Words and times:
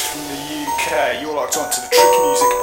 from 0.00 0.22
the 0.28 0.66
UK. 0.66 1.20
You're 1.20 1.34
locked 1.34 1.56
onto 1.56 1.80
the 1.80 1.88
Trick 1.88 2.20
Music 2.20 2.53